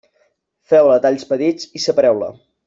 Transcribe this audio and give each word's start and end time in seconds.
Feu-la 0.71 0.95
a 1.01 1.03
talls 1.03 1.27
petits 1.33 1.69
i 1.81 1.83
separeu-la. 1.85 2.33